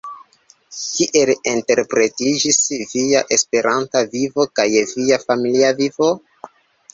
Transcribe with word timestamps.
Kiel 0.75 1.31
interplektiĝis 1.51 2.57
via 2.95 3.21
Esperanta 3.37 4.03
vivo 4.15 4.47
kaj 4.61 4.67
via 4.95 5.21
familia 5.27 5.71
vivo? 5.85 6.11